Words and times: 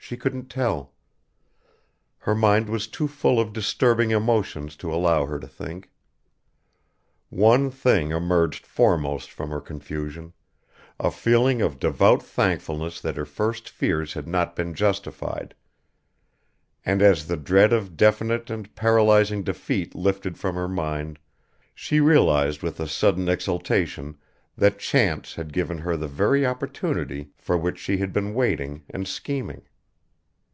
She 0.00 0.16
couldn't 0.16 0.48
tell. 0.48 0.94
Her 2.20 2.34
mind 2.34 2.70
was 2.70 2.88
too 2.88 3.08
full 3.08 3.38
of 3.38 3.52
disturbing 3.52 4.10
emotions 4.10 4.74
to 4.76 4.90
allow 4.90 5.26
her 5.26 5.38
to 5.38 5.46
think. 5.46 5.90
One 7.28 7.70
thing 7.70 8.10
emerged 8.10 8.66
foremost 8.66 9.30
from 9.30 9.50
her 9.50 9.60
confusion, 9.60 10.32
a 10.98 11.10
feeling 11.10 11.60
of 11.60 11.78
devout 11.78 12.22
thankfulness 12.22 13.02
that 13.02 13.16
her 13.18 13.26
first 13.26 13.68
fears 13.68 14.14
had 14.14 14.26
not 14.26 14.56
been 14.56 14.72
justified, 14.72 15.54
and 16.86 17.02
as 17.02 17.26
the 17.26 17.36
dread 17.36 17.74
of 17.74 17.94
definite 17.94 18.48
and 18.48 18.74
paralysing 18.74 19.42
defeat 19.42 19.94
lifted 19.94 20.38
from 20.38 20.54
her 20.54 20.68
mind, 20.68 21.18
she 21.74 22.00
realised 22.00 22.62
with 22.62 22.80
a 22.80 22.88
sudden 22.88 23.28
exultation 23.28 24.16
that 24.56 24.78
chance 24.78 25.34
had 25.34 25.52
given 25.52 25.76
her 25.76 25.98
the 25.98 26.08
very 26.08 26.46
opportunity 26.46 27.28
for 27.36 27.58
which 27.58 27.78
she 27.78 27.98
had 27.98 28.14
been 28.14 28.32
waiting 28.32 28.84
and 28.88 29.06
scheming. 29.06 29.66